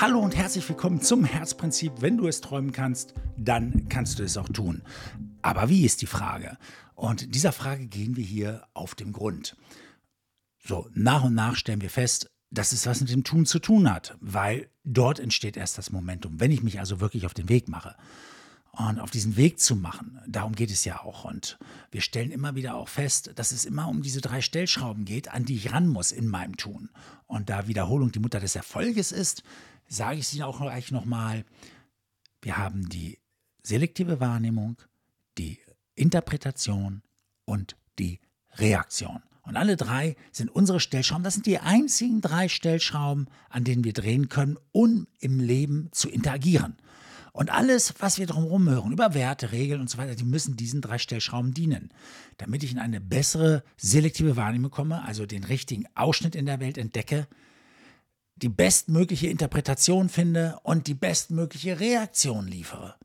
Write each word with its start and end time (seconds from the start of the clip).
Hallo 0.00 0.18
und 0.20 0.36
herzlich 0.36 0.68
willkommen 0.68 1.00
zum 1.00 1.24
Herzprinzip. 1.24 1.92
Wenn 2.00 2.16
du 2.16 2.26
es 2.26 2.40
träumen 2.40 2.72
kannst, 2.72 3.14
dann 3.36 3.88
kannst 3.88 4.18
du 4.18 4.24
es 4.24 4.36
auch 4.36 4.48
tun. 4.48 4.82
Aber 5.42 5.68
wie 5.68 5.84
ist 5.84 6.02
die 6.02 6.06
Frage? 6.06 6.56
Und 6.94 7.34
dieser 7.34 7.52
Frage 7.52 7.86
gehen 7.86 8.16
wir 8.16 8.24
hier 8.24 8.66
auf 8.74 8.94
den 8.94 9.12
Grund. 9.12 9.56
So, 10.64 10.88
nach 10.94 11.24
und 11.24 11.34
nach 11.34 11.56
stellen 11.56 11.80
wir 11.80 11.90
fest, 11.90 12.30
dass 12.50 12.72
es 12.72 12.86
was 12.86 13.00
mit 13.00 13.10
dem 13.10 13.24
Tun 13.24 13.46
zu 13.46 13.58
tun 13.58 13.92
hat, 13.92 14.16
weil 14.20 14.68
dort 14.84 15.20
entsteht 15.20 15.56
erst 15.56 15.78
das 15.78 15.92
Momentum. 15.92 16.40
Wenn 16.40 16.50
ich 16.50 16.62
mich 16.62 16.80
also 16.80 17.00
wirklich 17.00 17.26
auf 17.26 17.34
den 17.34 17.48
Weg 17.48 17.68
mache 17.68 17.96
und 18.72 18.98
auf 18.98 19.10
diesen 19.10 19.36
Weg 19.36 19.60
zu 19.60 19.76
machen, 19.76 20.18
darum 20.26 20.54
geht 20.54 20.70
es 20.70 20.84
ja 20.84 21.02
auch. 21.02 21.24
Und 21.24 21.58
wir 21.90 22.00
stellen 22.00 22.30
immer 22.30 22.54
wieder 22.54 22.74
auch 22.74 22.88
fest, 22.88 23.32
dass 23.34 23.52
es 23.52 23.66
immer 23.66 23.88
um 23.88 24.02
diese 24.02 24.22
drei 24.22 24.40
Stellschrauben 24.40 25.04
geht, 25.04 25.28
an 25.28 25.44
die 25.44 25.56
ich 25.56 25.72
ran 25.72 25.86
muss 25.86 26.10
in 26.10 26.26
meinem 26.26 26.56
Tun. 26.56 26.88
Und 27.26 27.50
da 27.50 27.68
Wiederholung 27.68 28.12
die 28.12 28.18
Mutter 28.18 28.40
des 28.40 28.56
Erfolges 28.56 29.12
ist, 29.12 29.42
sage 29.88 30.18
ich 30.20 30.28
sie 30.28 30.42
auch 30.42 30.58
gleich 30.58 30.90
nochmal. 30.90 31.44
Wir 32.40 32.56
haben 32.56 32.88
die 32.88 33.18
selektive 33.62 34.20
Wahrnehmung, 34.20 34.76
die 35.36 35.58
Interpretation 35.94 37.02
und 37.44 37.76
die 37.98 38.20
Reaktion. 38.54 39.22
Und 39.42 39.56
alle 39.56 39.76
drei 39.76 40.16
sind 40.30 40.48
unsere 40.48 40.80
Stellschrauben. 40.80 41.24
Das 41.24 41.34
sind 41.34 41.46
die 41.46 41.58
einzigen 41.58 42.22
drei 42.22 42.48
Stellschrauben, 42.48 43.28
an 43.50 43.64
denen 43.64 43.84
wir 43.84 43.92
drehen 43.92 44.28
können, 44.28 44.56
um 44.70 45.08
im 45.18 45.40
Leben 45.40 45.88
zu 45.92 46.08
interagieren. 46.08 46.76
Und 47.32 47.50
alles, 47.50 47.94
was 47.98 48.18
wir 48.18 48.26
drumherum 48.26 48.68
hören, 48.68 48.92
über 48.92 49.14
Werte, 49.14 49.52
Regeln 49.52 49.80
und 49.80 49.88
so 49.88 49.96
weiter, 49.96 50.14
die 50.14 50.24
müssen 50.24 50.56
diesen 50.56 50.82
drei 50.82 50.98
Stellschrauben 50.98 51.54
dienen, 51.54 51.90
damit 52.36 52.62
ich 52.62 52.72
in 52.72 52.78
eine 52.78 53.00
bessere 53.00 53.64
selektive 53.78 54.36
Wahrnehmung 54.36 54.70
komme, 54.70 55.02
also 55.02 55.24
den 55.24 55.44
richtigen 55.44 55.86
Ausschnitt 55.94 56.34
in 56.34 56.44
der 56.44 56.60
Welt 56.60 56.76
entdecke, 56.76 57.26
die 58.36 58.50
bestmögliche 58.50 59.28
Interpretation 59.28 60.10
finde 60.10 60.58
und 60.62 60.86
die 60.88 60.94
bestmögliche 60.94 61.80
Reaktion 61.80 62.46
liefere. 62.46 62.96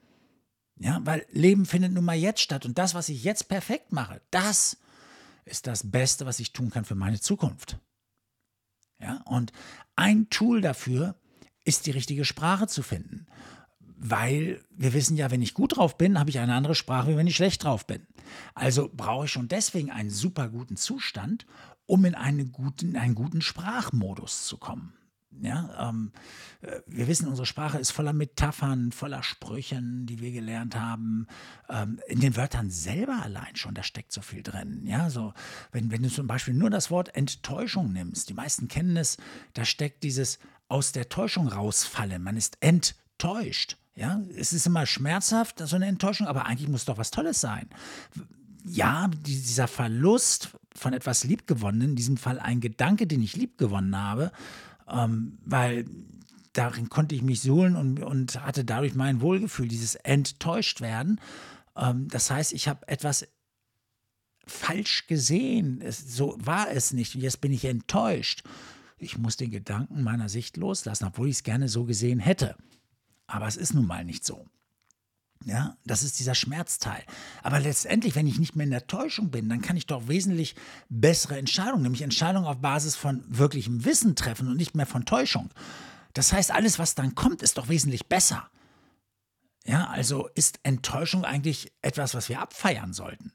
Ja, 0.79 0.99
weil 1.03 1.25
Leben 1.31 1.65
findet 1.65 1.93
nun 1.93 2.03
mal 2.03 2.17
jetzt 2.17 2.41
statt 2.41 2.65
und 2.65 2.77
das, 2.77 2.93
was 2.93 3.09
ich 3.09 3.23
jetzt 3.23 3.47
perfekt 3.47 3.93
mache, 3.93 4.21
das 4.29 4.77
ist 5.45 5.67
das 5.67 5.89
Beste, 5.89 6.25
was 6.25 6.39
ich 6.39 6.51
tun 6.51 6.69
kann 6.69 6.85
für 6.85 6.95
meine 6.95 7.19
Zukunft. 7.19 7.79
Ja, 8.99 9.21
und 9.25 9.53
ein 9.95 10.29
Tool 10.29 10.61
dafür 10.61 11.15
ist 11.63 11.85
die 11.85 11.91
richtige 11.91 12.25
Sprache 12.25 12.67
zu 12.67 12.83
finden. 12.83 13.27
Weil 13.99 14.61
wir 14.69 14.93
wissen 14.93 15.17
ja, 15.17 15.31
wenn 15.31 15.41
ich 15.41 15.55
gut 15.55 15.77
drauf 15.77 15.97
bin, 15.97 16.19
habe 16.19 16.29
ich 16.29 16.39
eine 16.39 16.53
andere 16.53 16.75
Sprache, 16.75 17.09
wie 17.09 17.17
wenn 17.17 17.27
ich 17.27 17.35
schlecht 17.35 17.63
drauf 17.63 17.87
bin. 17.87 18.05
Also 18.53 18.89
brauche 18.93 19.25
ich 19.25 19.31
schon 19.31 19.47
deswegen 19.47 19.89
einen 19.89 20.11
super 20.11 20.49
guten 20.49 20.77
Zustand, 20.77 21.45
um 21.87 22.05
in 22.05 22.13
einen 22.15 22.51
guten, 22.51 22.89
in 22.89 22.97
einen 22.97 23.15
guten 23.15 23.41
Sprachmodus 23.41 24.45
zu 24.45 24.57
kommen. 24.57 24.93
Ja, 25.41 25.89
ähm, 25.89 26.11
äh, 26.61 26.79
wir 26.87 27.07
wissen, 27.07 27.27
unsere 27.27 27.45
Sprache 27.45 27.77
ist 27.77 27.91
voller 27.91 28.13
Metaphern, 28.13 28.91
voller 28.91 29.21
Sprüchen, 29.23 30.05
die 30.05 30.19
wir 30.19 30.31
gelernt 30.31 30.75
haben. 30.75 31.27
Ähm, 31.69 31.99
in 32.07 32.19
den 32.19 32.35
Wörtern 32.35 32.69
selber 32.69 33.21
allein 33.21 33.55
schon, 33.55 33.75
da 33.75 33.83
steckt 33.83 34.11
so 34.11 34.21
viel 34.21 34.41
drin. 34.41 34.85
Ja, 34.85 35.09
so, 35.09 35.33
wenn, 35.71 35.91
wenn 35.91 36.01
du 36.01 36.09
zum 36.09 36.27
Beispiel 36.27 36.53
nur 36.53 36.69
das 36.69 36.89
Wort 36.89 37.15
Enttäuschung 37.15 37.91
nimmst, 37.93 38.29
die 38.29 38.33
meisten 38.33 38.67
kennen 38.67 38.97
es, 38.97 39.17
da 39.53 39.65
steckt 39.65 40.03
dieses 40.03 40.39
aus 40.69 40.91
der 40.91 41.09
Täuschung 41.09 41.47
rausfallen. 41.47 42.23
Man 42.23 42.37
ist 42.37 42.57
enttäuscht. 42.61 43.77
Ja, 43.97 44.21
es 44.37 44.53
ist 44.53 44.67
immer 44.67 44.85
schmerzhaft, 44.85 45.57
so 45.57 45.75
eine 45.75 45.87
Enttäuschung, 45.87 46.27
aber 46.27 46.45
eigentlich 46.45 46.69
muss 46.69 46.85
doch 46.85 46.99
was 46.99 47.09
Tolles 47.09 47.41
sein. 47.41 47.67
Ja, 48.63 49.09
dieser 49.25 49.67
Verlust 49.67 50.51
von 50.75 50.93
etwas 50.93 51.23
Liebgewonnenen, 51.23 51.89
in 51.89 51.95
diesem 51.95 52.17
Fall 52.17 52.39
ein 52.39 52.61
Gedanke, 52.61 53.07
den 53.07 53.23
ich 53.23 53.35
liebgewonnen 53.35 53.97
habe, 53.97 54.31
ähm, 54.87 55.39
weil 55.43 55.85
darin 56.53 56.89
konnte 56.89 57.15
ich 57.15 57.23
mich 57.23 57.41
suhlen 57.41 57.75
und, 57.75 58.03
und 58.03 58.39
hatte 58.45 58.63
dadurch 58.63 58.93
mein 58.93 59.19
Wohlgefühl, 59.19 59.67
dieses 59.67 59.95
enttäuscht 59.95 60.79
werden. 60.79 61.19
Ähm, 61.75 62.07
das 62.07 62.29
heißt, 62.29 62.53
ich 62.53 62.67
habe 62.67 62.87
etwas 62.87 63.27
falsch 64.45 65.07
gesehen. 65.07 65.81
Es, 65.81 66.15
so 66.15 66.37
war 66.39 66.69
es 66.69 66.93
nicht. 66.93 67.15
Und 67.15 67.21
jetzt 67.21 67.41
bin 67.41 67.51
ich 67.51 67.65
enttäuscht. 67.65 68.43
Ich 68.99 69.17
muss 69.17 69.37
den 69.37 69.49
Gedanken 69.49 70.03
meiner 70.03 70.29
Sicht 70.29 70.55
loslassen, 70.55 71.05
obwohl 71.05 71.29
ich 71.29 71.37
es 71.37 71.43
gerne 71.43 71.67
so 71.67 71.85
gesehen 71.85 72.19
hätte. 72.19 72.55
Aber 73.27 73.47
es 73.47 73.57
ist 73.57 73.73
nun 73.73 73.85
mal 73.85 74.03
nicht 74.03 74.25
so. 74.25 74.47
Ja, 75.45 75.77
das 75.85 76.03
ist 76.03 76.19
dieser 76.19 76.35
Schmerzteil. 76.35 77.03
Aber 77.43 77.59
letztendlich, 77.59 78.15
wenn 78.15 78.27
ich 78.27 78.39
nicht 78.39 78.55
mehr 78.55 78.65
in 78.65 78.71
der 78.71 78.87
Täuschung 78.87 79.29
bin, 79.29 79.47
dann 79.49 79.61
kann 79.61 79.77
ich 79.77 79.85
doch 79.85 80.07
wesentlich 80.07 80.55
bessere 80.89 81.37
Entscheidungen, 81.37 81.83
nämlich 81.83 82.01
Entscheidungen 82.01 82.47
auf 82.47 82.57
Basis 82.57 82.95
von 82.95 83.23
wirklichem 83.27 83.85
Wissen 83.85 84.15
treffen 84.15 84.47
und 84.47 84.57
nicht 84.57 84.75
mehr 84.75 84.87
von 84.87 85.05
Täuschung. 85.05 85.49
Das 86.13 86.33
heißt, 86.33 86.51
alles, 86.51 86.79
was 86.79 86.95
dann 86.95 87.13
kommt, 87.13 87.43
ist 87.43 87.57
doch 87.57 87.69
wesentlich 87.69 88.07
besser. 88.07 88.49
Ja, 89.65 89.87
also 89.87 90.27
ist 90.33 90.59
Enttäuschung 90.63 91.23
eigentlich 91.25 91.71
etwas, 91.81 92.15
was 92.15 92.29
wir 92.29 92.41
abfeiern 92.41 92.93
sollten. 92.93 93.31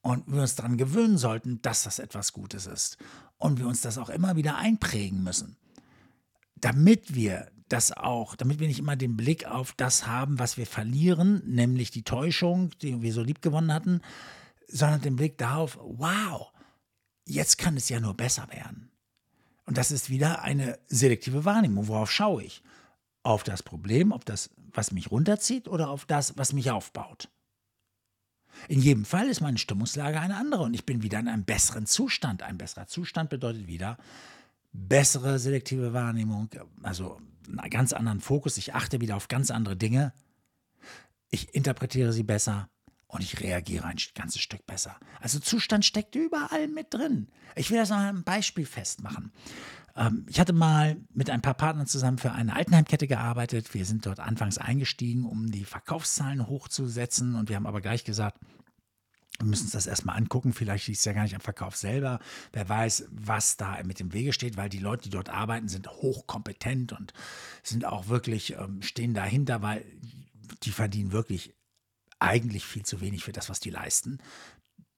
Und 0.00 0.26
wir 0.32 0.40
uns 0.40 0.54
daran 0.54 0.78
gewöhnen 0.78 1.18
sollten, 1.18 1.60
dass 1.60 1.82
das 1.82 1.98
etwas 1.98 2.32
Gutes 2.32 2.66
ist. 2.66 2.96
Und 3.36 3.58
wir 3.58 3.66
uns 3.66 3.82
das 3.82 3.98
auch 3.98 4.08
immer 4.08 4.36
wieder 4.36 4.56
einprägen 4.56 5.22
müssen. 5.22 5.56
Damit 6.56 7.14
wir 7.14 7.50
das 7.72 7.92
auch, 7.92 8.36
damit 8.36 8.60
wir 8.60 8.68
nicht 8.68 8.78
immer 8.78 8.96
den 8.96 9.16
Blick 9.16 9.46
auf 9.46 9.72
das 9.76 10.06
haben, 10.06 10.38
was 10.38 10.56
wir 10.56 10.66
verlieren, 10.66 11.42
nämlich 11.46 11.90
die 11.90 12.02
Täuschung, 12.02 12.70
die 12.82 13.00
wir 13.02 13.12
so 13.12 13.22
lieb 13.22 13.42
gewonnen 13.42 13.72
hatten, 13.72 14.00
sondern 14.68 15.00
den 15.00 15.16
Blick 15.16 15.38
darauf, 15.38 15.78
wow, 15.80 16.52
jetzt 17.24 17.58
kann 17.58 17.76
es 17.76 17.88
ja 17.88 18.00
nur 18.00 18.14
besser 18.14 18.48
werden. 18.50 18.90
Und 19.64 19.78
das 19.78 19.90
ist 19.90 20.10
wieder 20.10 20.42
eine 20.42 20.78
selektive 20.88 21.44
Wahrnehmung. 21.44 21.86
Worauf 21.88 22.10
schaue 22.10 22.42
ich? 22.42 22.62
Auf 23.22 23.44
das 23.44 23.62
Problem, 23.62 24.12
auf 24.12 24.24
das, 24.24 24.50
was 24.72 24.92
mich 24.92 25.10
runterzieht 25.10 25.68
oder 25.68 25.90
auf 25.90 26.06
das, 26.06 26.36
was 26.36 26.52
mich 26.52 26.70
aufbaut. 26.70 27.28
In 28.68 28.80
jedem 28.80 29.04
Fall 29.04 29.28
ist 29.28 29.40
meine 29.40 29.58
Stimmungslage 29.58 30.20
eine 30.20 30.36
andere 30.36 30.62
und 30.64 30.74
ich 30.74 30.86
bin 30.86 31.02
wieder 31.02 31.18
in 31.18 31.28
einem 31.28 31.44
besseren 31.44 31.86
Zustand. 31.86 32.42
Ein 32.42 32.58
besserer 32.58 32.86
Zustand 32.86 33.30
bedeutet 33.30 33.66
wieder 33.66 33.96
bessere 34.72 35.38
selektive 35.38 35.92
Wahrnehmung, 35.92 36.50
also 36.82 37.20
einen 37.48 37.70
ganz 37.70 37.92
anderen 37.92 38.20
Fokus, 38.20 38.58
ich 38.58 38.74
achte 38.74 39.00
wieder 39.00 39.16
auf 39.16 39.28
ganz 39.28 39.50
andere 39.50 39.76
Dinge, 39.76 40.12
ich 41.30 41.54
interpretiere 41.54 42.12
sie 42.12 42.22
besser 42.22 42.68
und 43.06 43.22
ich 43.22 43.40
reagiere 43.40 43.86
ein 43.86 43.96
ganzes 44.14 44.40
Stück 44.40 44.66
besser. 44.66 44.96
Also 45.20 45.40
Zustand 45.40 45.84
steckt 45.84 46.14
überall 46.14 46.68
mit 46.68 46.94
drin. 46.94 47.28
Ich 47.56 47.70
will 47.70 47.78
das 47.78 47.90
an 47.90 48.00
einem 48.00 48.24
Beispiel 48.24 48.66
festmachen. 48.66 49.32
Ähm, 49.96 50.26
ich 50.28 50.38
hatte 50.38 50.52
mal 50.52 50.96
mit 51.12 51.30
ein 51.30 51.42
paar 51.42 51.54
Partnern 51.54 51.86
zusammen 51.86 52.18
für 52.18 52.32
eine 52.32 52.54
Altenheimkette 52.54 53.08
gearbeitet. 53.08 53.74
Wir 53.74 53.84
sind 53.84 54.06
dort 54.06 54.20
anfangs 54.20 54.58
eingestiegen, 54.58 55.24
um 55.24 55.50
die 55.50 55.64
Verkaufszahlen 55.64 56.46
hochzusetzen 56.46 57.34
und 57.34 57.48
wir 57.48 57.56
haben 57.56 57.66
aber 57.66 57.80
gleich 57.80 58.04
gesagt, 58.04 58.38
wir 59.40 59.46
müssen 59.46 59.64
uns 59.64 59.72
das 59.72 59.86
erstmal 59.86 60.16
angucken. 60.16 60.52
Vielleicht 60.52 60.86
liegt 60.86 60.98
es 60.98 61.04
ja 61.04 61.12
gar 61.12 61.22
nicht 61.22 61.34
am 61.34 61.40
Verkauf 61.40 61.76
selber. 61.76 62.20
Wer 62.52 62.68
weiß, 62.68 63.06
was 63.10 63.56
da 63.56 63.82
mit 63.84 63.98
dem 63.98 64.12
Wege 64.12 64.32
steht, 64.32 64.56
weil 64.56 64.68
die 64.68 64.78
Leute, 64.78 65.04
die 65.04 65.10
dort 65.10 65.30
arbeiten, 65.30 65.68
sind 65.68 65.88
hochkompetent 65.88 66.92
und 66.92 67.12
sind 67.62 67.86
auch 67.86 68.08
wirklich, 68.08 68.52
ähm, 68.58 68.82
stehen 68.82 69.14
dahinter, 69.14 69.62
weil 69.62 69.84
die 70.62 70.72
verdienen 70.72 71.12
wirklich 71.12 71.54
eigentlich 72.18 72.66
viel 72.66 72.84
zu 72.84 73.00
wenig 73.00 73.24
für 73.24 73.32
das, 73.32 73.48
was 73.48 73.60
die 73.60 73.70
leisten. 73.70 74.18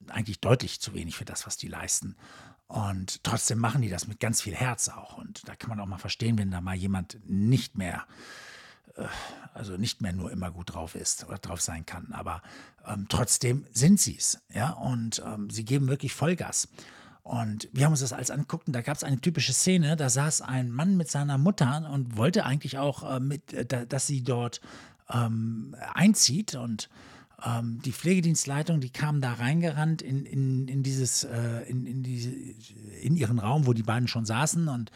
Eigentlich 0.09 0.41
deutlich 0.41 0.81
zu 0.81 0.93
wenig 0.93 1.15
für 1.15 1.25
das, 1.25 1.47
was 1.47 1.55
die 1.55 1.69
leisten. 1.69 2.17
Und 2.67 3.23
trotzdem 3.23 3.59
machen 3.59 3.81
die 3.81 3.89
das 3.89 4.07
mit 4.07 4.19
ganz 4.19 4.41
viel 4.41 4.55
Herz 4.55 4.89
auch. 4.89 5.17
Und 5.17 5.47
da 5.47 5.55
kann 5.55 5.69
man 5.69 5.79
auch 5.79 5.85
mal 5.85 5.97
verstehen, 5.97 6.37
wenn 6.37 6.51
da 6.51 6.59
mal 6.59 6.75
jemand 6.75 7.17
nicht 7.25 7.77
mehr 7.77 8.05
äh, 8.07 8.52
also 9.53 9.77
nicht 9.77 10.01
mehr 10.01 10.13
nur 10.13 10.31
immer 10.31 10.51
gut 10.51 10.73
drauf 10.73 10.95
ist 10.95 11.25
oder 11.27 11.37
drauf 11.37 11.61
sein 11.61 11.85
kann. 11.85 12.11
Aber 12.11 12.41
ähm, 12.87 13.07
trotzdem 13.09 13.65
sind 13.71 13.99
sie 13.99 14.17
es. 14.17 14.39
Ja? 14.53 14.71
Und 14.71 15.21
ähm, 15.25 15.49
sie 15.49 15.65
geben 15.65 15.87
wirklich 15.87 16.13
Vollgas. 16.13 16.67
Und 17.23 17.69
wir 17.71 17.85
haben 17.85 17.93
uns 17.93 18.01
das 18.01 18.11
alles 18.11 18.31
angeguckt 18.31 18.67
und 18.67 18.73
da 18.73 18.81
gab 18.81 18.97
es 18.97 19.03
eine 19.03 19.19
typische 19.19 19.53
Szene, 19.53 19.95
da 19.95 20.09
saß 20.09 20.41
ein 20.41 20.69
Mann 20.69 20.97
mit 20.97 21.09
seiner 21.09 21.37
Mutter 21.37 21.89
und 21.89 22.17
wollte 22.17 22.45
eigentlich 22.45 22.77
auch, 22.77 23.09
äh, 23.09 23.19
mit, 23.21 23.53
äh, 23.53 23.87
dass 23.87 24.07
sie 24.07 24.23
dort 24.23 24.59
ähm, 25.09 25.73
einzieht 25.93 26.55
und 26.55 26.89
ähm, 27.45 27.79
die 27.83 27.93
Pflegedienstleitung, 27.93 28.81
die 28.81 28.89
kam 28.89 29.21
da 29.21 29.33
reingerannt 29.33 30.01
in, 30.01 30.25
in, 30.25 30.67
in 30.67 30.83
dieses, 30.83 31.23
äh, 31.23 31.61
in, 31.69 31.85
in, 31.85 32.03
diese, 32.03 32.29
in 32.29 33.15
ihren 33.15 33.39
Raum, 33.39 33.67
wo 33.67 33.73
die 33.73 33.83
beiden 33.83 34.09
schon 34.09 34.25
saßen 34.25 34.67
und 34.67 34.91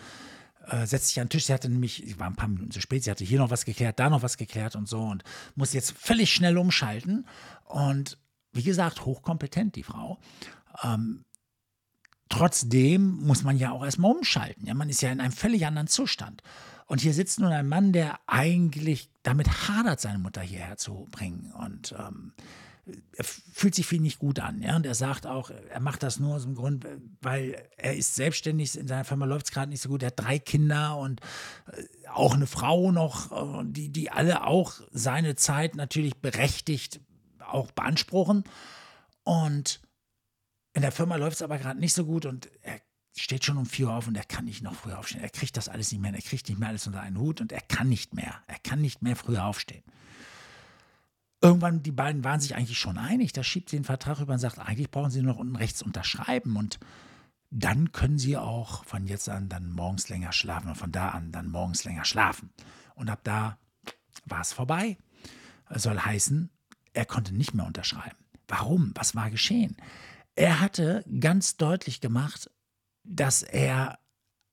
äh, 0.70 0.86
setzt 0.86 1.10
sich 1.10 1.20
an 1.20 1.26
den 1.26 1.32
Tisch. 1.32 1.46
Sie 1.46 1.54
hatte 1.54 1.70
nämlich, 1.70 2.04
sie 2.06 2.20
war 2.20 2.28
ein 2.28 2.36
paar 2.36 2.48
Minuten 2.48 2.72
zu 2.72 2.82
spät, 2.82 3.04
sie 3.04 3.12
hatte 3.12 3.24
hier 3.24 3.40
noch 3.40 3.50
was 3.50 3.66
geklärt, 3.66 4.00
da 4.00 4.10
noch 4.10 4.22
was 4.22 4.38
geklärt 4.38 4.76
und 4.76 4.88
so 4.88 5.02
und 5.02 5.24
muss 5.56 5.74
jetzt 5.74 5.92
völlig 5.92 6.34
schnell 6.34 6.58
umschalten. 6.58 7.26
Und 7.66 8.18
wie 8.54 8.64
gesagt, 8.64 9.06
hochkompetent, 9.06 9.76
die 9.76 9.84
Frau. 9.84 10.20
Ähm, 10.84 11.26
trotzdem 12.30 13.22
muss 13.26 13.44
man 13.44 13.58
ja 13.58 13.72
auch 13.72 13.84
erstmal 13.84 14.12
umschalten. 14.12 14.66
Ja, 14.66 14.74
man 14.74 14.90
ist 14.90 15.02
ja 15.02 15.12
in 15.12 15.22
einem 15.22 15.32
völlig 15.32 15.66
anderen 15.66 15.88
Zustand. 15.88 16.42
Und 16.86 17.02
hier 17.02 17.14
sitzt 17.14 17.40
nun 17.40 17.52
ein 17.52 17.68
Mann, 17.68 17.92
der 17.92 18.20
eigentlich 18.28 19.10
damit 19.24 19.68
hadert, 19.68 20.00
seine 20.00 20.20
Mutter 20.20 20.42
hierher 20.42 20.78
zu 20.78 21.08
bringen. 21.12 21.52
Und 21.52 21.94
ähm, 22.00 22.34
fühlt 23.22 23.76
sich 23.76 23.86
viel 23.86 24.02
nicht 24.02 24.20
gut 24.20 24.40
an. 24.40 24.62
Ja? 24.62 24.76
Und 24.76 24.86
er 24.86 24.96
sagt 24.96 25.26
auch, 25.26 25.50
er 25.50 25.80
macht 25.80 26.04
das 26.04 26.20
nur 26.20 26.36
aus 26.36 26.44
dem 26.44 26.56
Grund, 26.56 26.86
weil 27.22 27.70
er 27.78 27.96
ist 27.96 28.16
selbstständig, 28.16 28.78
in 28.78 28.88
seiner 28.88 29.04
Firma 29.04 29.26
läuft 29.26 29.48
es 29.48 29.52
gerade 29.52 29.70
nicht 29.70 29.82
so 29.82 29.90
gut, 29.90 30.04
er 30.04 30.08
hat 30.08 30.20
drei 30.20 30.40
Kinder 30.40 30.98
und 30.98 31.22
äh, 31.72 31.84
auch 32.10 32.34
eine 32.34 32.48
Frau 32.48 32.92
noch, 32.92 33.64
die, 33.66 33.90
die 33.90 34.12
alle 34.12 34.46
auch 34.46 34.74
seine 34.92 35.36
Zeit 35.36 35.76
natürlich 35.76 36.16
berechtigt 36.18 37.02
auch 37.48 37.72
beanspruchen. 37.72 38.44
Und 39.24 39.82
in 40.74 40.82
der 40.82 40.92
Firma 40.92 41.16
läuft 41.16 41.38
es 41.38 41.42
aber 41.42 41.58
gerade 41.58 41.80
nicht 41.80 41.94
so 41.94 42.06
gut 42.06 42.26
und 42.26 42.50
er 42.62 42.80
steht 43.16 43.44
schon 43.44 43.58
um 43.58 43.66
vier 43.66 43.88
Uhr 43.88 43.96
auf 43.96 44.08
und 44.08 44.16
er 44.16 44.24
kann 44.24 44.46
nicht 44.46 44.62
noch 44.62 44.76
früher 44.76 45.00
aufstehen. 45.00 45.22
Er 45.22 45.30
kriegt 45.30 45.58
das 45.58 45.70
alles 45.70 45.92
nicht 45.92 46.02
mehr, 46.02 46.14
er 46.14 46.22
kriegt 46.22 46.48
nicht 46.48 46.60
mehr 46.60 46.70
alles 46.70 46.88
unter 46.88 47.02
einen 47.02 47.18
Hut 47.18 47.42
und 47.42 47.52
er 47.52 47.62
kann 47.62 47.90
nicht 47.90 48.14
mehr. 48.14 48.42
Er 48.48 48.60
kann 48.60 48.80
nicht 48.82 49.02
mehr 49.02 49.16
früher 49.16 49.46
aufstehen. 49.46 49.84
Irgendwann, 51.42 51.84
die 51.84 51.92
beiden 51.92 52.24
waren 52.24 52.40
sich 52.40 52.56
eigentlich 52.56 52.80
schon 52.80 52.98
einig. 52.98 53.32
Da 53.34 53.44
schiebt 53.44 53.70
sie 53.70 53.78
den 53.78 53.84
Vertrag 53.84 54.20
über 54.20 54.34
und 54.34 54.40
sagt, 54.40 54.60
eigentlich 54.60 54.90
brauchen 54.90 55.12
sie 55.12 55.22
nur 55.22 55.34
noch 55.34 55.40
unten 55.40 55.56
rechts 55.56 55.82
unterschreiben 55.82 56.56
und 56.56 56.80
dann 57.50 57.92
können 57.92 58.18
sie 58.18 58.38
auch 58.38 58.84
von 58.86 59.08
jetzt 59.08 59.30
an 59.30 59.48
dann 59.48 59.72
morgens 59.72 60.10
länger 60.10 60.34
schlafen 60.34 60.70
und 60.70 60.76
von 60.76 60.92
da 60.92 61.10
an 61.10 61.32
dann 61.32 61.50
morgens 61.50 61.86
länger 61.86 62.04
schlafen. 62.04 62.50
Und 62.96 63.10
ab 63.10 63.22
da 63.24 63.58
war 64.26 64.42
es 64.42 64.52
vorbei. 64.52 64.98
Das 65.70 65.84
soll 65.84 65.98
heißen, 65.98 66.50
er 66.94 67.06
konnte 67.06 67.34
nicht 67.34 67.54
mehr 67.54 67.66
unterschreiben. 67.66 68.18
Warum? 68.48 68.92
Was 68.96 69.16
war 69.16 69.30
geschehen? 69.30 69.78
Er 70.36 70.60
hatte 70.60 71.06
ganz 71.20 71.58
deutlich 71.58 72.02
gemacht, 72.02 72.50
dass 73.04 73.44
er 73.44 74.00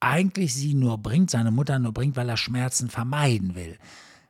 eigentlich 0.01 0.55
sie 0.55 0.75
nur 0.75 0.99
bringt, 0.99 1.31
seine 1.31 1.51
Mutter 1.51 1.79
nur 1.79 1.93
bringt, 1.93 2.17
weil 2.17 2.29
er 2.29 2.37
Schmerzen 2.37 2.91
vermeiden 2.91 3.55
will. 3.55 3.79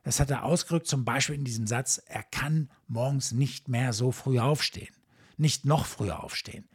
Das 0.05 0.19
hat 0.19 0.29
er 0.29 0.43
ausgedrückt, 0.43 0.85
zum 0.85 1.03
Beispiel 1.03 1.33
in 1.33 1.45
diesem 1.45 1.65
Satz, 1.65 1.99
er 2.05 2.21
kann 2.21 2.69
morgens 2.87 3.31
nicht 3.31 3.67
mehr 3.69 3.91
so 3.91 4.11
früh 4.11 4.39
aufstehen, 4.39 4.93
nicht 5.35 5.65
noch 5.65 5.87
früher 5.87 6.23
aufstehen. 6.23 6.69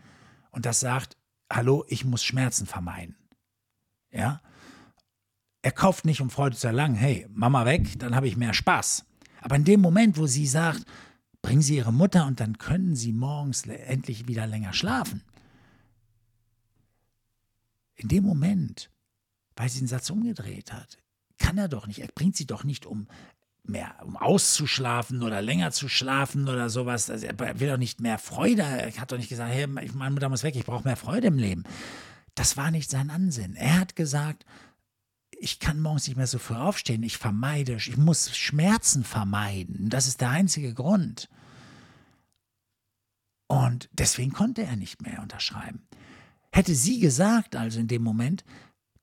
Und 0.50 0.66
das 0.66 0.80
sagt, 0.80 1.16
hallo, 1.48 1.84
ich 1.86 2.04
muss 2.04 2.24
Schmerzen 2.24 2.66
vermeiden. 2.66 3.16
Ja? 4.10 4.42
Er 5.62 5.70
kauft 5.70 6.04
nicht, 6.04 6.20
um 6.20 6.28
Freude 6.28 6.56
zu 6.56 6.66
erlangen, 6.66 6.96
hey, 6.96 7.24
Mama 7.30 7.64
weg, 7.66 8.00
dann 8.00 8.16
habe 8.16 8.26
ich 8.26 8.36
mehr 8.36 8.52
Spaß. 8.52 9.06
Aber 9.42 9.54
in 9.54 9.64
dem 9.64 9.80
Moment, 9.80 10.18
wo 10.18 10.26
sie 10.26 10.48
sagt, 10.48 10.84
bringen 11.40 11.62
Sie 11.62 11.76
Ihre 11.76 11.92
Mutter 11.92 12.26
und 12.26 12.40
dann 12.40 12.58
können 12.58 12.96
Sie 12.96 13.12
morgens 13.12 13.64
endlich 13.64 14.26
wieder 14.26 14.48
länger 14.48 14.72
schlafen. 14.72 15.22
In 17.94 18.08
dem 18.08 18.24
Moment, 18.24 18.90
weil 19.54 19.68
sie 19.68 19.78
den 19.78 19.88
Satz 19.88 20.10
umgedreht 20.10 20.72
hat, 20.72 20.98
kann 21.40 21.58
er 21.58 21.68
doch 21.68 21.88
nicht. 21.88 21.98
Er 21.98 22.08
bringt 22.14 22.36
sie 22.36 22.46
doch 22.46 22.62
nicht 22.62 22.86
um 22.86 23.08
mehr, 23.64 23.94
um 24.04 24.16
auszuschlafen 24.16 25.22
oder 25.22 25.42
länger 25.42 25.72
zu 25.72 25.88
schlafen 25.88 26.48
oder 26.48 26.70
sowas. 26.70 27.10
Also 27.10 27.26
er 27.26 27.60
will 27.60 27.68
doch 27.68 27.76
nicht 27.76 28.00
mehr 28.00 28.18
Freude. 28.18 28.62
Er 28.62 28.92
hat 28.96 29.10
doch 29.10 29.18
nicht 29.18 29.28
gesagt, 29.28 29.52
hey, 29.52 29.66
meine 29.66 30.10
Mutter 30.10 30.28
muss 30.28 30.42
weg, 30.42 30.54
ich 30.56 30.64
brauche 30.66 30.84
mehr 30.84 30.96
Freude 30.96 31.28
im 31.28 31.38
Leben. 31.38 31.64
Das 32.34 32.56
war 32.56 32.70
nicht 32.70 32.90
sein 32.90 33.10
Ansinn. 33.10 33.56
Er 33.56 33.80
hat 33.80 33.96
gesagt, 33.96 34.44
ich 35.30 35.58
kann 35.58 35.80
morgens 35.80 36.06
nicht 36.06 36.16
mehr 36.16 36.26
so 36.26 36.38
früh 36.38 36.54
aufstehen. 36.54 37.02
Ich 37.02 37.16
vermeide, 37.16 37.74
ich 37.74 37.96
muss 37.96 38.36
Schmerzen 38.36 39.04
vermeiden. 39.04 39.88
Das 39.88 40.06
ist 40.06 40.20
der 40.20 40.30
einzige 40.30 40.74
Grund. 40.74 41.28
Und 43.46 43.88
deswegen 43.92 44.32
konnte 44.32 44.62
er 44.62 44.76
nicht 44.76 45.02
mehr 45.02 45.20
unterschreiben. 45.22 45.82
Hätte 46.52 46.74
sie 46.74 47.00
gesagt, 47.00 47.56
also 47.56 47.80
in 47.80 47.88
dem 47.88 48.02
Moment, 48.02 48.44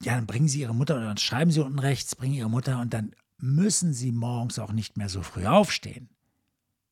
ja, 0.03 0.15
dann 0.15 0.27
bringen 0.27 0.47
Sie 0.47 0.61
Ihre 0.61 0.75
Mutter 0.75 0.95
oder 0.95 1.05
dann 1.05 1.17
schreiben 1.17 1.51
Sie 1.51 1.61
unten 1.61 1.79
rechts, 1.79 2.15
bringen 2.15 2.35
Ihre 2.35 2.49
Mutter 2.49 2.79
und 2.79 2.93
dann 2.93 3.13
müssen 3.37 3.93
Sie 3.93 4.11
morgens 4.11 4.59
auch 4.59 4.71
nicht 4.71 4.97
mehr 4.97 5.09
so 5.09 5.21
früh 5.21 5.45
aufstehen. 5.45 6.09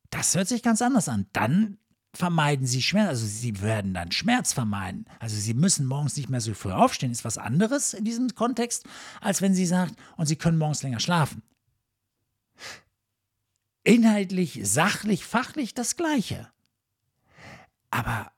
Das 0.10 0.36
hört 0.36 0.48
sich 0.48 0.64
ganz 0.64 0.82
anders 0.82 1.10
an. 1.10 1.28
Dann 1.34 1.78
vermeiden 2.14 2.66
Sie 2.66 2.82
Schmerz, 2.82 3.10
also 3.10 3.26
Sie 3.26 3.62
werden 3.62 3.94
dann 3.94 4.12
Schmerz 4.12 4.54
vermeiden. 4.54 5.06
Also 5.20 5.36
Sie 5.38 5.54
müssen 5.54 5.86
morgens 5.86 6.16
nicht 6.16 6.30
mehr 6.30 6.42
so 6.42 6.54
früh 6.54 6.72
aufstehen, 6.72 7.12
ist 7.12 7.26
was 7.26 7.38
anderes 7.38 7.94
in 7.94 8.06
diesem 8.06 8.34
Kontext, 8.34 8.86
als 9.22 9.42
wenn 9.42 9.54
sie 9.54 9.66
sagt, 9.66 9.96
und 10.18 10.26
Sie 10.26 10.36
können 10.36 10.58
morgens 10.58 10.84
länger 10.84 11.00
schlafen. 11.00 11.44
Inhaltlich, 13.84 14.62
sachlich, 14.64 15.26
fachlich 15.26 15.74
das 15.74 15.96
Gleiche. 15.96 16.50
Aber 17.92 18.32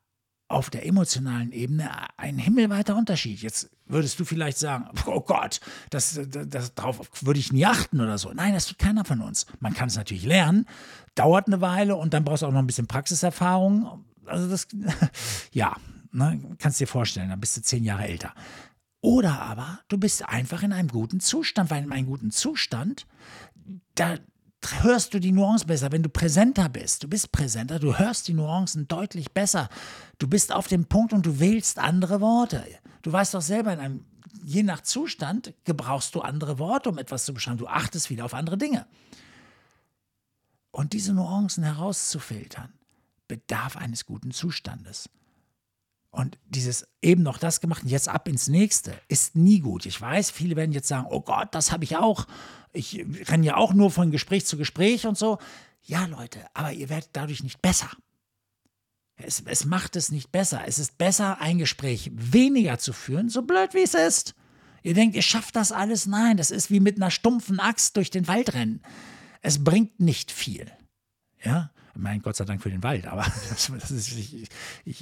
auf 0.49 0.69
der 0.69 0.85
emotionalen 0.85 1.51
Ebene 1.51 1.89
ein 2.17 2.37
himmelweiter 2.37 2.95
Unterschied. 2.95 3.41
Jetzt 3.41 3.69
würdest 3.85 4.19
du 4.19 4.25
vielleicht 4.25 4.57
sagen, 4.57 4.89
oh 5.05 5.21
Gott, 5.21 5.59
das, 5.89 6.19
das, 6.29 6.47
das, 6.49 6.73
darauf 6.73 7.01
würde 7.21 7.39
ich 7.39 7.51
nie 7.51 7.65
achten 7.65 7.99
oder 7.99 8.17
so. 8.17 8.31
Nein, 8.33 8.53
das 8.53 8.65
tut 8.65 8.79
keiner 8.79 9.03
von 9.03 9.21
uns. 9.21 9.45
Man 9.59 9.73
kann 9.73 9.89
es 9.89 9.97
natürlich 9.97 10.25
lernen, 10.25 10.65
dauert 11.15 11.47
eine 11.47 11.59
Weile 11.59 11.95
und 11.95 12.13
dann 12.13 12.23
brauchst 12.23 12.43
du 12.43 12.47
auch 12.47 12.51
noch 12.51 12.59
ein 12.59 12.67
bisschen 12.67 12.87
Praxiserfahrung. 12.87 14.05
Also 14.25 14.49
das, 14.49 14.67
ja, 15.51 15.75
ne, 16.11 16.39
kannst 16.59 16.79
dir 16.79 16.87
vorstellen, 16.87 17.29
dann 17.29 17.39
bist 17.39 17.57
du 17.57 17.61
zehn 17.61 17.83
Jahre 17.83 18.07
älter. 18.07 18.33
Oder 19.01 19.41
aber 19.41 19.79
du 19.89 19.97
bist 19.97 20.27
einfach 20.27 20.63
in 20.63 20.73
einem 20.73 20.89
guten 20.89 21.19
Zustand, 21.19 21.69
weil 21.69 21.83
in 21.83 21.91
einem 21.91 22.07
guten 22.07 22.31
Zustand, 22.31 23.05
da, 23.95 24.17
hörst 24.83 25.13
du 25.13 25.19
die 25.19 25.31
Nuancen 25.31 25.67
besser, 25.67 25.91
wenn 25.91 26.03
du 26.03 26.09
präsenter 26.09 26.69
bist. 26.69 27.03
Du 27.03 27.07
bist 27.07 27.31
präsenter, 27.31 27.79
du 27.79 27.97
hörst 27.97 28.27
die 28.27 28.33
Nuancen 28.33 28.87
deutlich 28.87 29.31
besser. 29.31 29.69
Du 30.19 30.27
bist 30.27 30.51
auf 30.51 30.67
dem 30.67 30.85
Punkt 30.85 31.13
und 31.13 31.25
du 31.25 31.39
wählst 31.39 31.79
andere 31.79 32.21
Worte. 32.21 32.63
Du 33.01 33.11
weißt 33.11 33.33
doch 33.33 33.41
selber, 33.41 33.73
in 33.73 33.79
einem, 33.79 34.05
je 34.43 34.63
nach 34.63 34.81
Zustand 34.81 35.53
gebrauchst 35.63 36.15
du 36.15 36.21
andere 36.21 36.59
Worte, 36.59 36.89
um 36.89 36.97
etwas 36.97 37.25
zu 37.25 37.33
beschreiben. 37.33 37.57
Du 37.57 37.67
achtest 37.67 38.09
wieder 38.09 38.25
auf 38.25 38.33
andere 38.33 38.57
Dinge. 38.57 38.85
Und 40.71 40.93
diese 40.93 41.13
Nuancen 41.13 41.63
herauszufiltern, 41.63 42.73
bedarf 43.27 43.77
eines 43.77 44.05
guten 44.05 44.31
Zustandes. 44.31 45.09
Und 46.17 46.39
dieses 46.47 46.87
eben 47.03 47.21
noch 47.21 47.37
das 47.37 47.61
gemacht 47.61 47.83
und 47.83 47.89
jetzt 47.89 48.09
ab 48.09 48.27
ins 48.27 48.47
nächste 48.47 48.99
ist 49.07 49.35
nie 49.35 49.59
gut. 49.59 49.85
Ich 49.85 50.01
weiß, 50.01 50.31
viele 50.31 50.55
werden 50.55 50.71
jetzt 50.71 50.87
sagen, 50.87 51.05
oh 51.11 51.21
Gott, 51.21 51.53
das 51.53 51.71
habe 51.71 51.83
ich 51.83 51.95
auch. 51.95 52.25
Ich 52.73 53.05
renne 53.29 53.45
ja 53.45 53.55
auch 53.55 53.71
nur 53.71 53.91
von 53.91 54.09
Gespräch 54.09 54.47
zu 54.47 54.57
Gespräch 54.57 55.05
und 55.05 55.15
so. 55.15 55.37
Ja, 55.83 56.07
Leute, 56.07 56.39
aber 56.55 56.73
ihr 56.73 56.89
werdet 56.89 57.11
dadurch 57.13 57.43
nicht 57.43 57.61
besser. 57.61 57.91
Es, 59.15 59.43
es 59.45 59.65
macht 59.65 59.95
es 59.95 60.09
nicht 60.09 60.31
besser. 60.31 60.63
Es 60.65 60.79
ist 60.79 60.97
besser, 60.97 61.39
ein 61.39 61.59
Gespräch 61.59 62.09
weniger 62.15 62.79
zu 62.79 62.93
führen, 62.93 63.29
so 63.29 63.43
blöd 63.43 63.75
wie 63.75 63.83
es 63.83 63.93
ist. 63.93 64.33
Ihr 64.81 64.95
denkt, 64.95 65.15
ihr 65.15 65.21
schafft 65.21 65.55
das 65.55 65.71
alles? 65.71 66.07
Nein, 66.07 66.37
das 66.37 66.49
ist 66.49 66.71
wie 66.71 66.79
mit 66.79 66.97
einer 66.97 67.11
stumpfen 67.11 67.59
Axt 67.59 67.95
durch 67.95 68.09
den 68.09 68.27
Wald 68.27 68.55
rennen. 68.55 68.81
Es 69.43 69.63
bringt 69.63 69.99
nicht 69.99 70.31
viel. 70.31 70.71
Ja, 71.43 71.69
mein 71.97 72.21
Gott 72.21 72.35
sei 72.35 72.45
Dank 72.45 72.61
für 72.61 72.69
den 72.69 72.83
Wald, 72.83 73.07
aber 73.07 73.23
das, 73.49 73.71
das 73.71 73.91
ist, 73.91 74.11
ich, 74.13 74.49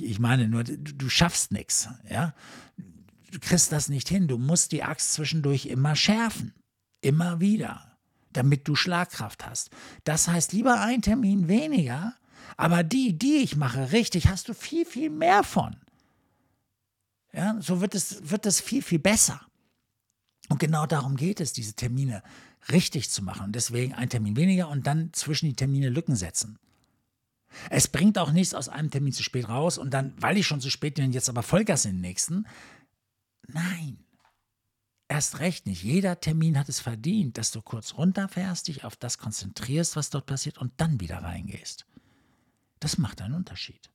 ich, 0.03 0.19
meine 0.19 0.47
nur, 0.47 0.63
du, 0.63 0.77
du 0.77 1.09
schaffst 1.09 1.51
nichts. 1.51 1.89
Ja, 2.09 2.33
du 3.31 3.39
kriegst 3.39 3.71
das 3.71 3.89
nicht 3.89 4.09
hin. 4.09 4.27
Du 4.27 4.37
musst 4.37 4.71
die 4.71 4.83
Axt 4.83 5.13
zwischendurch 5.13 5.65
immer 5.67 5.95
schärfen. 5.95 6.53
Immer 7.01 7.39
wieder, 7.39 7.97
damit 8.33 8.67
du 8.67 8.75
Schlagkraft 8.75 9.45
hast. 9.45 9.69
Das 10.05 10.27
heißt, 10.27 10.53
lieber 10.53 10.81
ein 10.81 11.01
Termin 11.01 11.47
weniger, 11.47 12.15
aber 12.57 12.83
die, 12.83 13.17
die 13.17 13.37
ich 13.37 13.55
mache, 13.55 13.91
richtig, 13.91 14.27
hast 14.27 14.49
du 14.49 14.53
viel, 14.53 14.85
viel 14.85 15.09
mehr 15.09 15.43
von. 15.43 15.75
Ja, 17.33 17.57
so 17.59 17.81
wird 17.81 17.95
es, 17.95 18.29
wird 18.29 18.45
es 18.45 18.61
viel, 18.61 18.81
viel 18.81 18.99
besser. 18.99 19.41
Und 20.49 20.59
genau 20.59 20.85
darum 20.85 21.15
geht 21.15 21.41
es, 21.41 21.53
diese 21.53 21.73
Termine 21.73 22.23
richtig 22.69 23.09
zu 23.09 23.23
machen. 23.23 23.45
Und 23.45 23.55
deswegen 23.55 23.93
ein 23.93 24.09
Termin 24.09 24.35
weniger 24.35 24.69
und 24.69 24.87
dann 24.87 25.11
zwischen 25.13 25.47
die 25.47 25.55
Termine 25.55 25.89
Lücken 25.89 26.15
setzen. 26.15 26.57
Es 27.69 27.87
bringt 27.87 28.17
auch 28.17 28.31
nichts, 28.31 28.53
aus 28.53 28.69
einem 28.69 28.91
Termin 28.91 29.13
zu 29.13 29.23
spät 29.23 29.47
raus 29.49 29.77
und 29.77 29.93
dann, 29.93 30.13
weil 30.17 30.37
ich 30.37 30.47
schon 30.47 30.61
zu 30.61 30.69
spät 30.69 30.95
bin, 30.95 31.11
jetzt 31.11 31.29
aber 31.29 31.43
Vollgas 31.43 31.85
in 31.85 31.93
den 31.93 32.01
nächsten. 32.01 32.45
Nein. 33.47 33.99
Erst 35.07 35.39
recht 35.39 35.67
nicht. 35.67 35.83
Jeder 35.83 36.19
Termin 36.19 36.57
hat 36.57 36.67
es 36.67 36.79
verdient, 36.79 37.37
dass 37.37 37.51
du 37.51 37.61
kurz 37.61 37.93
runterfährst, 37.93 38.67
dich 38.67 38.83
auf 38.83 38.95
das 38.95 39.17
konzentrierst, 39.17 39.95
was 39.95 40.09
dort 40.09 40.25
passiert 40.25 40.57
und 40.57 40.73
dann 40.77 40.99
wieder 40.99 41.19
reingehst. 41.19 41.85
Das 42.79 42.97
macht 42.97 43.21
einen 43.21 43.35
Unterschied. 43.35 43.91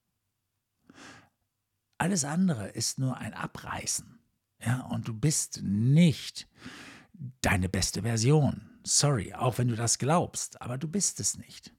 Alles 1.98 2.24
andere 2.24 2.68
ist 2.68 2.98
nur 2.98 3.18
ein 3.18 3.34
Abreißen. 3.34 4.18
Ja, 4.64 4.82
und 4.82 5.08
du 5.08 5.14
bist 5.14 5.60
nicht 5.62 6.48
deine 7.40 7.68
beste 7.68 8.02
Version. 8.02 8.70
Sorry, 8.84 9.34
auch 9.34 9.58
wenn 9.58 9.68
du 9.68 9.76
das 9.76 9.98
glaubst, 9.98 10.60
aber 10.62 10.78
du 10.78 10.88
bist 10.88 11.20
es 11.20 11.36
nicht 11.36 11.74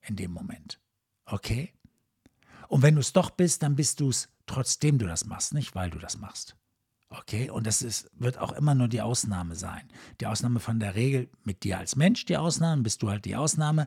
in 0.00 0.16
dem 0.16 0.30
Moment. 0.30 0.80
Okay? 1.26 1.72
Und 2.68 2.82
wenn 2.82 2.94
du 2.94 3.00
es 3.00 3.12
doch 3.12 3.30
bist, 3.30 3.62
dann 3.62 3.76
bist 3.76 4.00
du 4.00 4.08
es, 4.08 4.28
trotzdem 4.46 4.98
du 4.98 5.06
das 5.06 5.26
machst, 5.26 5.54
nicht 5.54 5.74
weil 5.74 5.90
du 5.90 5.98
das 5.98 6.18
machst. 6.18 6.56
Okay, 7.08 7.50
und 7.50 7.66
das 7.66 7.82
ist, 7.82 8.10
wird 8.14 8.38
auch 8.38 8.52
immer 8.52 8.74
nur 8.74 8.88
die 8.88 9.00
Ausnahme 9.00 9.54
sein. 9.54 9.88
Die 10.20 10.26
Ausnahme 10.26 10.58
von 10.58 10.80
der 10.80 10.96
Regel 10.96 11.30
mit 11.44 11.62
dir 11.62 11.78
als 11.78 11.94
Mensch, 11.94 12.24
die 12.24 12.36
Ausnahme, 12.36 12.82
bist 12.82 13.02
du 13.02 13.10
halt 13.10 13.24
die 13.24 13.36
Ausnahme, 13.36 13.86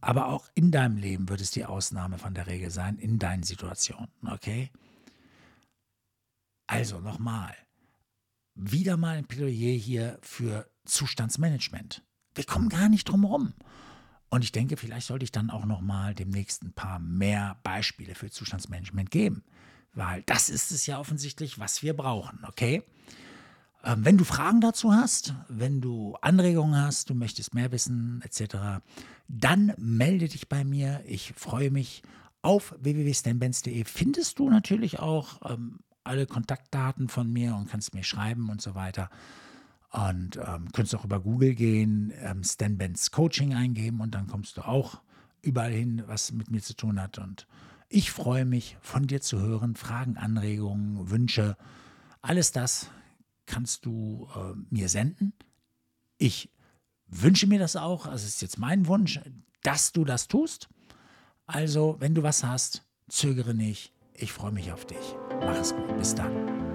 aber 0.00 0.28
auch 0.28 0.48
in 0.54 0.70
deinem 0.70 0.96
Leben 0.96 1.28
wird 1.28 1.40
es 1.40 1.50
die 1.50 1.64
Ausnahme 1.64 2.18
von 2.18 2.32
der 2.32 2.46
Regel 2.46 2.70
sein, 2.70 2.96
in 2.98 3.18
deinen 3.18 3.42
Situationen. 3.42 4.08
Okay? 4.24 4.70
Also 6.68 7.00
nochmal, 7.00 7.54
wieder 8.54 8.96
mal 8.96 9.16
ein 9.16 9.26
Plädoyer 9.26 9.76
hier 9.76 10.18
für 10.22 10.70
Zustandsmanagement. 10.84 12.04
Wir 12.34 12.44
kommen 12.44 12.68
gar 12.68 12.88
nicht 12.88 13.08
drum 13.08 13.24
herum. 13.24 13.54
Und 14.30 14.44
ich 14.44 14.52
denke, 14.52 14.76
vielleicht 14.76 15.08
sollte 15.08 15.24
ich 15.24 15.32
dann 15.32 15.50
auch 15.50 15.66
noch 15.66 15.80
mal 15.80 16.14
demnächst 16.14 16.62
ein 16.62 16.72
paar 16.72 17.00
mehr 17.00 17.56
Beispiele 17.62 18.14
für 18.14 18.30
Zustandsmanagement 18.30 19.10
geben, 19.10 19.42
weil 19.92 20.22
das 20.22 20.48
ist 20.48 20.70
es 20.70 20.86
ja 20.86 20.98
offensichtlich, 20.98 21.58
was 21.58 21.82
wir 21.82 21.94
brauchen, 21.94 22.44
okay? 22.46 22.84
Ähm, 23.82 24.04
wenn 24.04 24.16
du 24.16 24.24
Fragen 24.24 24.60
dazu 24.60 24.92
hast, 24.92 25.34
wenn 25.48 25.80
du 25.80 26.16
Anregungen 26.20 26.80
hast, 26.80 27.10
du 27.10 27.14
möchtest 27.14 27.54
mehr 27.54 27.72
wissen 27.72 28.22
etc., 28.24 28.82
dann 29.28 29.72
melde 29.76 30.28
dich 30.28 30.48
bei 30.48 30.64
mir. 30.64 31.02
Ich 31.06 31.32
freue 31.36 31.70
mich. 31.70 32.02
Auf 32.42 32.74
www.stanbenz.de 32.80 33.84
findest 33.84 34.38
du 34.38 34.48
natürlich 34.48 34.98
auch 34.98 35.50
ähm, 35.50 35.80
alle 36.04 36.26
Kontaktdaten 36.26 37.08
von 37.08 37.30
mir 37.30 37.54
und 37.54 37.68
kannst 37.68 37.92
mir 37.92 38.02
schreiben 38.02 38.48
und 38.48 38.62
so 38.62 38.74
weiter. 38.74 39.10
Und 39.92 40.36
ähm, 40.36 40.70
könntest 40.72 40.94
auch 40.94 41.04
über 41.04 41.20
Google 41.20 41.54
gehen, 41.54 42.12
ähm, 42.20 42.44
Stan 42.44 42.78
Benz 42.78 43.10
Coaching 43.10 43.54
eingeben 43.54 44.00
und 44.00 44.14
dann 44.14 44.28
kommst 44.28 44.56
du 44.56 44.62
auch 44.62 45.00
überall 45.42 45.72
hin, 45.72 46.04
was 46.06 46.30
mit 46.32 46.50
mir 46.50 46.62
zu 46.62 46.74
tun 46.74 47.00
hat. 47.00 47.18
Und 47.18 47.48
ich 47.88 48.12
freue 48.12 48.44
mich, 48.44 48.76
von 48.80 49.08
dir 49.08 49.20
zu 49.20 49.40
hören. 49.40 49.74
Fragen, 49.74 50.16
Anregungen, 50.16 51.10
Wünsche, 51.10 51.56
alles 52.22 52.52
das 52.52 52.88
kannst 53.46 53.84
du 53.84 54.28
äh, 54.36 54.54
mir 54.70 54.88
senden. 54.88 55.32
Ich 56.18 56.50
wünsche 57.08 57.48
mir 57.48 57.58
das 57.58 57.74
auch. 57.74 58.06
Also 58.06 58.26
es 58.26 58.34
ist 58.34 58.42
jetzt 58.42 58.58
mein 58.58 58.86
Wunsch, 58.86 59.20
dass 59.62 59.92
du 59.92 60.04
das 60.04 60.28
tust. 60.28 60.68
Also, 61.46 61.96
wenn 61.98 62.14
du 62.14 62.22
was 62.22 62.44
hast, 62.44 62.84
zögere 63.08 63.54
nicht. 63.54 63.92
Ich 64.14 64.32
freue 64.32 64.52
mich 64.52 64.70
auf 64.72 64.86
dich. 64.86 65.16
Mach 65.40 65.56
es 65.56 65.74
gut. 65.74 65.98
Bis 65.98 66.14
dann. 66.14 66.69